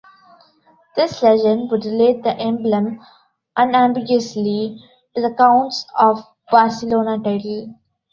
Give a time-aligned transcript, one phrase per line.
[0.95, 3.05] This legend would relate the emblem
[3.55, 4.79] unambiguosly
[5.15, 7.75] to the Counts of Barcelona title.